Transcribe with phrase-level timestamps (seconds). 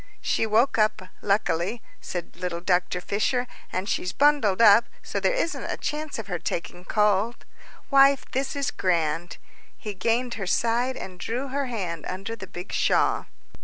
[0.19, 2.99] "She woke up, luckily," said little Dr.
[2.99, 7.45] Fisher, "and she's bundled up so there isn't a chance of her taking cold.
[7.91, 9.37] Wife, this is grand!"
[9.77, 13.27] He gained her side, and drew her hand under the big shawl.